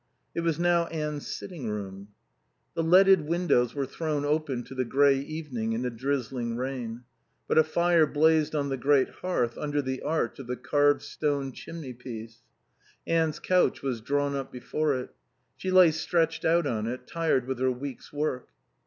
[0.33, 2.07] It was now Anne's sitting room.
[2.73, 7.03] The leaded windows were thrown open to the grey evening and a drizzling rain;
[7.47, 11.51] but a fire blazed on the great hearth under the arch of the carved stone
[11.51, 12.39] chimney piece.
[13.05, 15.13] Anne's couch was drawn up before it.
[15.55, 18.47] She lay stretched out on it, tired with her week's work.